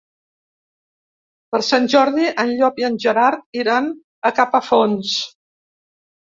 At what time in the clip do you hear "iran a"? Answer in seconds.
3.65-4.33